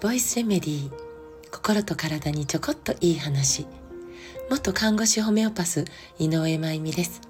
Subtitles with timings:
[0.00, 0.92] ボイスレメディー
[1.52, 3.64] 心と体にちょこっといい話。
[4.50, 5.84] 元看護師ホメオパス
[6.18, 7.20] 井上真由美です。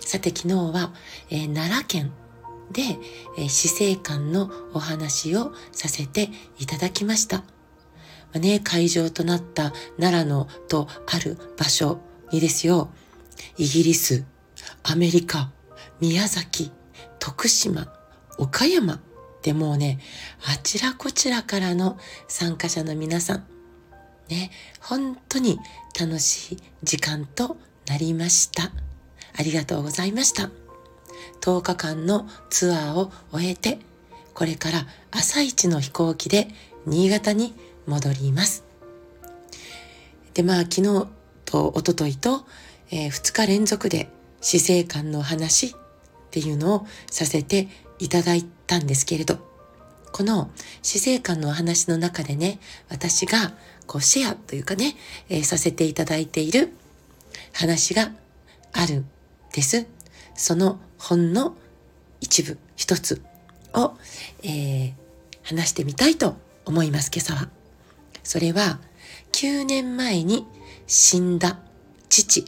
[0.00, 0.94] さて昨日は、
[1.28, 2.10] えー、奈良県
[2.72, 2.80] で、
[3.36, 7.40] えー、死生観のお話をさせていただきました。
[7.40, 7.44] ま
[8.36, 12.00] あ、ね、会場となった奈良のとある場所
[12.32, 12.88] にですよ、
[13.58, 14.24] イギリス、
[14.84, 15.50] アメリカ、
[16.00, 16.72] 宮崎、
[17.18, 17.92] 徳島、
[18.38, 19.00] 岡山
[19.42, 20.00] でもうね、
[20.44, 23.44] あちらこちらからの参加者の皆さん、
[24.28, 25.60] ね、本当に
[25.98, 28.72] 楽しい時間となりました。
[29.38, 30.50] ありがとうございました。
[31.40, 33.78] 10日間のツアーを終えて、
[34.34, 36.48] これから朝一の飛行機で
[36.84, 37.54] 新潟に
[37.86, 38.64] 戻ります。
[40.34, 41.06] で、まあ昨日
[41.44, 42.44] と一昨日と、
[42.90, 44.10] えー、2日連続で
[44.40, 45.76] 死生観の話
[46.26, 49.38] っていうのをさせていただいたんですけれど、
[50.12, 50.50] この
[50.82, 53.54] 死生観のお話の中でね、私が
[53.86, 54.96] こうシェアというかね、
[55.28, 56.72] えー、させていただいている
[57.52, 58.12] 話が
[58.72, 59.06] あるん
[59.52, 59.86] です。
[60.34, 61.56] その本の
[62.20, 63.22] 一部、一つ
[63.74, 63.94] を、
[64.42, 64.92] えー、
[65.42, 67.48] 話してみたいと思います、今朝は。
[68.22, 68.80] それは、
[69.32, 70.46] 9年前に
[70.86, 71.60] 死んだ
[72.08, 72.46] 父、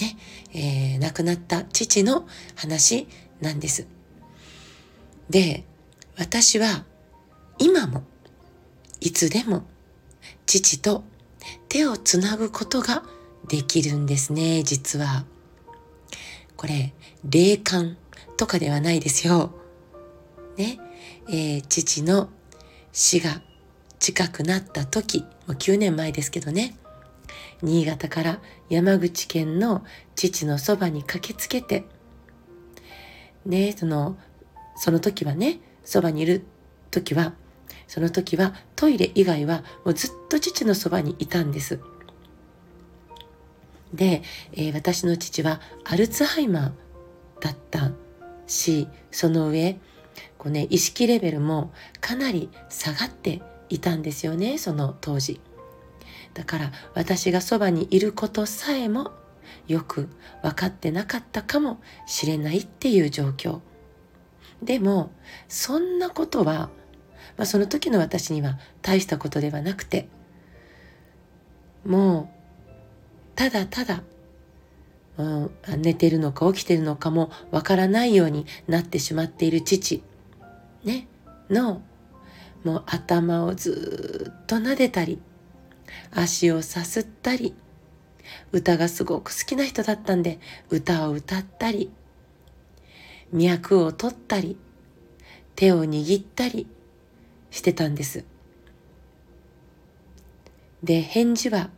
[0.00, 0.16] ね、
[0.52, 3.08] えー、亡くなった父の話
[3.40, 3.86] なんです。
[5.30, 5.64] で、
[6.18, 6.84] 私は
[7.58, 8.04] 今も、
[9.00, 9.64] いつでも、
[10.46, 11.04] 父と
[11.68, 13.02] 手をつなぐことが
[13.48, 15.24] できるんですね、実は。
[16.56, 16.94] これ、
[17.24, 17.96] 霊感
[18.36, 19.54] とかではないですよ。
[20.56, 20.78] ね、
[21.28, 22.30] えー、父の
[22.92, 23.42] 死が
[23.98, 26.76] 近くなった時、もう9年前ですけどね、
[27.62, 31.84] 新潟から山口県の父のそばに駆けつけて、
[33.44, 34.18] ね、その、
[34.76, 36.44] その時はね、そばにいる
[36.90, 37.34] 時は、
[37.86, 41.80] その時はトイレ以外はもうずっと父のそばにいたんです。
[43.94, 47.92] で、えー、私の父はアルツハイマーだった
[48.46, 49.78] し、その上、
[50.38, 55.40] こうね、意識レベルもかなり下がっていたんですよね、その当時。
[56.36, 59.10] だから私がそばにいることさえも
[59.66, 60.10] よく
[60.42, 63.60] 分かってなかったかもしれないっていう状況。
[64.62, 65.10] でも、
[65.48, 66.68] そんなことは、
[67.38, 70.08] まあ、その時の私には大したことではなくて、
[71.86, 72.36] もう
[73.34, 74.02] ただただ、
[75.16, 80.02] うん、寝てるのか起きてるのかもわからないようになってしまっている父、
[80.84, 81.08] ね、
[81.48, 81.80] の、
[82.62, 85.18] もう頭をずっと撫でたり、
[86.12, 87.54] 足をさすったり、
[88.52, 90.38] 歌がすごく好きな人だったんで、
[90.70, 91.90] 歌を歌ったり、
[93.32, 94.56] 脈を取ったり、
[95.54, 96.66] 手を握ったり
[97.50, 98.24] してたんです。
[100.82, 101.70] で、返事は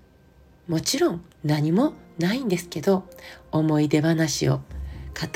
[0.67, 3.09] もちろん何もないんですけど、
[3.51, 4.63] 思い出話を語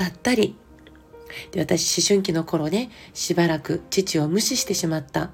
[0.04, 0.56] ったり、
[1.52, 5.30] で私思春期の頃ね、しばらく父を無視してしまったっ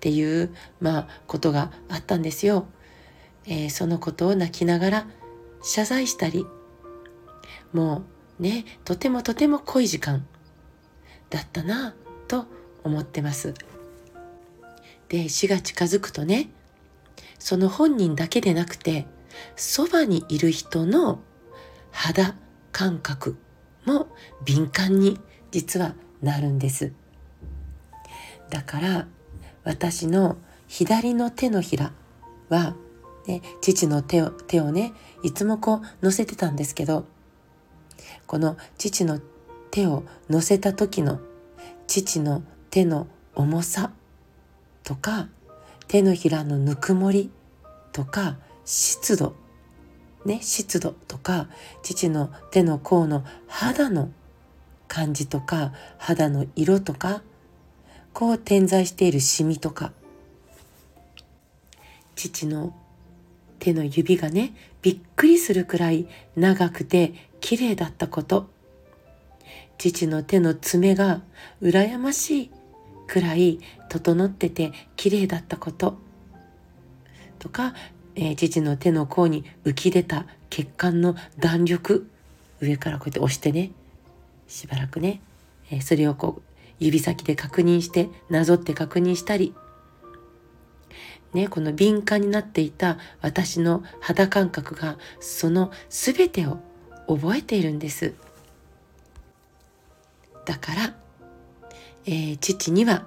[0.00, 2.66] ていう、まあ、ことがあったんですよ。
[3.46, 5.06] えー、そのことを泣きながら
[5.62, 6.46] 謝罪したり、
[7.72, 8.04] も
[8.38, 10.26] うね、とてもとても濃い時間
[11.30, 11.94] だったな
[12.28, 12.46] と
[12.84, 13.54] 思ってます。
[15.08, 16.50] で、死が近づくとね、
[17.38, 19.06] その本人だけでなくて、
[19.56, 21.20] そばにいる人の
[21.90, 22.34] 肌
[22.70, 23.36] 感覚
[23.84, 24.08] も
[24.44, 25.20] 敏感に
[25.50, 26.92] 実はなるんです。
[28.50, 29.06] だから
[29.64, 30.36] 私の
[30.68, 31.92] 左の手のひら
[32.48, 32.74] は、
[33.26, 37.06] ね、父の手を手をねいつもこう乗せてたんですけど
[38.26, 39.20] この父の
[39.70, 41.20] 手を乗せた時の
[41.86, 43.92] 父の手の重さ
[44.82, 45.28] とか
[45.86, 47.30] 手のひらのぬくもり
[47.92, 49.34] とか湿度
[50.24, 51.48] ね湿度とか
[51.82, 54.10] 父の手の甲の肌の
[54.88, 57.22] 感じとか肌の色とか
[58.12, 59.92] こう点在しているシミとか
[62.14, 62.74] 父の
[63.62, 68.50] 手の指がねびっくりするくらい長くて綺麗だったこと。
[69.78, 71.22] 父の手の爪が
[71.62, 72.50] 羨ましい
[73.06, 75.96] くらい整ってて綺麗だったこと。
[77.38, 77.74] とか
[78.14, 82.08] えー、父の手の甲に浮き出た血管の弾力。
[82.60, 83.72] 上からこうやって押してね
[84.46, 85.20] しばらくね、
[85.70, 86.42] えー、それをこう
[86.78, 89.54] 指先で確認してなぞって確認したり。
[91.32, 96.58] ね、この敏感になっていた私の肌感覚がその全てを
[97.06, 98.14] 覚えているんです。
[100.44, 100.94] だから
[102.04, 103.06] えー、父には、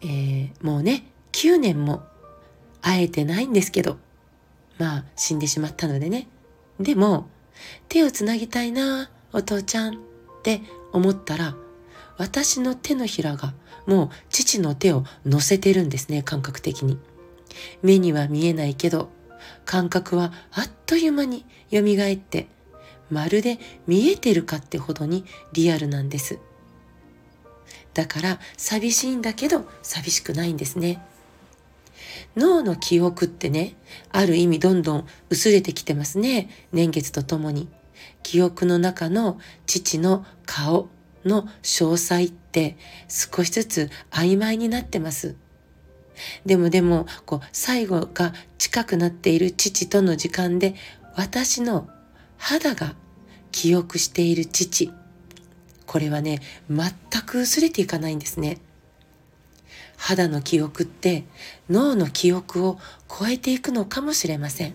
[0.00, 2.02] えー、もうね、9年も
[2.80, 3.98] 会えてないんですけど、
[4.78, 6.28] まあ死んでしまったのでね。
[6.80, 7.28] でも、
[7.88, 9.98] 手をつなぎたいな、お父ちゃんっ
[10.42, 11.54] て思ったら、
[12.16, 13.54] 私の手のひらが
[13.86, 16.98] もう父の手を乗せてるんですね、感覚的に。
[17.82, 19.08] 目には見えないけど、
[19.64, 22.48] 感覚はあっという間に蘇って、
[23.10, 26.38] まるで見えてるかってほどにリアルなんです。
[27.94, 31.02] だから寂しいんだけど寂しくないんですね。
[32.36, 33.74] 脳の記憶ってね、
[34.10, 36.50] ある意味どんどん薄れてきてますね。
[36.72, 37.68] 年月とともに。
[38.22, 40.88] 記憶の中の父の顔
[41.28, 42.76] の詳細って
[43.08, 45.36] 少しずつ曖昧になってます。
[46.44, 50.74] でもでも、こう、最後が近くなっている父との時間で、
[51.14, 51.88] 私の
[52.36, 52.94] 肌が
[53.52, 54.92] 記憶している父。
[55.86, 56.90] これはね、全
[57.24, 58.58] く薄れていかないんですね。
[59.96, 61.24] 肌の記憶って
[61.68, 62.78] 脳の記憶を
[63.08, 64.74] 超えていくのかもしれません。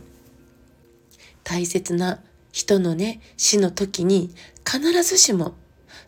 [1.44, 2.19] 大切な
[2.51, 4.33] 人のね、死の時に
[4.65, 5.55] 必ずしも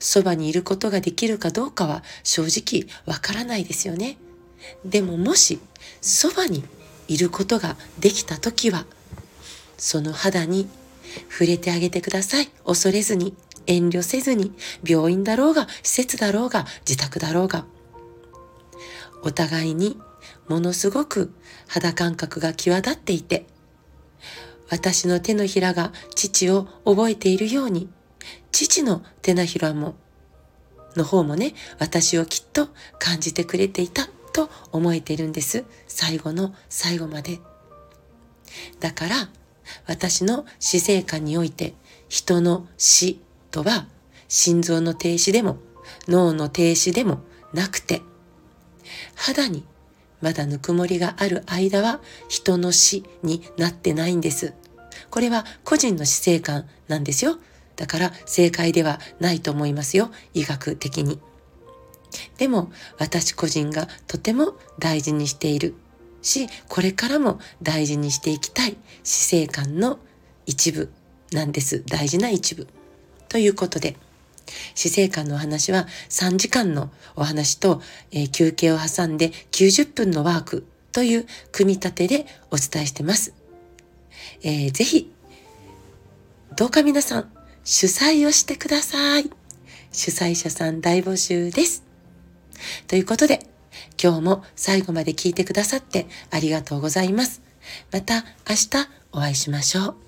[0.06, 4.18] そばにいることができるかどうかは正直わからないですよね。
[4.86, 5.60] でももし
[6.00, 6.64] そばに
[7.08, 8.86] いることができた時は、
[9.80, 10.70] その肌に
[11.32, 12.50] 触れてあげてください。
[12.66, 13.36] 恐れずに、
[13.66, 14.54] 遠慮せずに、
[14.88, 17.66] 病院だろうが、施設だろうが、自宅だろうが。
[19.24, 20.00] お互いに
[20.48, 21.34] ものすごく
[21.68, 23.48] 肌感覚が際立っていて、
[24.70, 27.90] 私の手のひらが父を覚えているように、
[28.56, 29.96] 父の手のひらも、
[30.96, 32.70] の方もね、私をきっと
[33.00, 35.66] 感じてくれていたと思えているんです。
[35.88, 37.40] 最後の最後まで。
[38.80, 39.30] だから、
[39.88, 41.74] 私の死生観において、
[42.08, 43.20] 人の死
[43.52, 43.88] とは、
[44.30, 45.58] 心臓の停止でも、
[46.08, 47.20] 脳の停止でも
[47.54, 48.02] なくて、
[49.16, 49.66] 肌に
[50.22, 52.00] まだぬくもりがある間は
[52.30, 54.54] 人の死になってないんです。
[55.10, 57.38] これは個人の死生観なんですよ。
[57.76, 60.12] だから正解ではないと思いますよ。
[60.34, 61.20] 医学的に。
[62.38, 65.76] でも私個人がとても大事にしている
[66.22, 70.00] し、これからも大事にしていきたい死生観の
[70.46, 70.90] 一部
[71.32, 71.84] なんです。
[71.86, 72.68] 大事な一部。
[73.30, 73.98] ということで、
[74.76, 77.82] 死生観のお話は3時間のお話と、
[78.12, 83.34] えー、休憩を挟んで90分のワークという組み立てでお伝えしてます。
[84.44, 85.12] えー、ぜひ、
[86.56, 87.35] どうか皆さん
[87.66, 89.30] 主催をしてください。
[89.92, 91.84] 主催者さん大募集です。
[92.88, 93.40] ということで、
[94.02, 97.42] 今日も最後まで聞いてくださってありがとうございます。
[97.92, 100.05] また明日お会いしましょう。